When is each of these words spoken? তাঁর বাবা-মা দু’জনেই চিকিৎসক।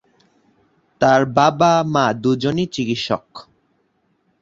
তাঁর 1.01 1.21
বাবা-মা 1.35 2.05
দু’জনেই 2.21 2.67
চিকিৎসক। 2.73 3.25